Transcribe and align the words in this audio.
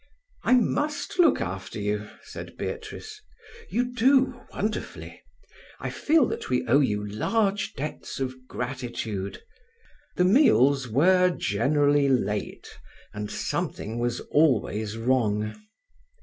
"I 0.41 0.53
must 0.55 1.19
look 1.19 1.39
after 1.41 1.79
you," 1.79 2.07
said 2.23 2.57
Beatrice. 2.57 3.21
"You 3.69 3.93
do—wonderfully. 3.93 5.21
I 5.79 5.91
feel 5.91 6.25
that 6.29 6.49
we 6.49 6.65
owe 6.65 6.79
you 6.79 7.05
large 7.07 7.75
debts 7.75 8.19
of 8.19 8.47
gratitude." 8.47 9.43
The 10.15 10.25
meals 10.25 10.87
were 10.87 11.29
generally 11.29 12.09
late, 12.09 12.79
and 13.13 13.29
something 13.29 13.99
was 13.99 14.21
always 14.31 14.97
wrong. 14.97 15.53